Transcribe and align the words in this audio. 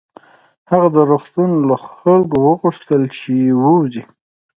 هغه 0.71 0.87
د 0.95 0.97
روغتون 1.09 1.51
له 1.69 1.75
خلکو 2.01 2.35
وغوښتل 2.47 3.01
چې 3.17 3.31
ووځي 3.61 4.03